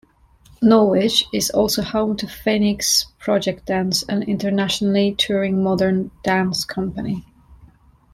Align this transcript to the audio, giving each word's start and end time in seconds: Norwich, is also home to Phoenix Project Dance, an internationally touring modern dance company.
Norwich, 0.63 1.25
is 1.31 1.51
also 1.51 1.83
home 1.83 2.17
to 2.17 2.25
Phoenix 2.27 3.05
Project 3.19 3.67
Dance, 3.67 4.01
an 4.09 4.23
internationally 4.23 5.13
touring 5.13 5.63
modern 5.63 6.09
dance 6.23 6.65
company. 6.65 7.23